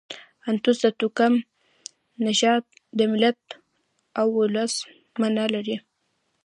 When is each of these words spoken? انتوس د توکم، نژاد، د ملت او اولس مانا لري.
انتوس 0.49 0.77
د 0.83 0.85
توکم، 0.99 1.33
نژاد، 2.25 2.63
د 2.97 2.99
ملت 3.11 3.41
او 4.19 4.27
اولس 4.41 4.73
مانا 5.19 5.45
لري. 5.53 5.77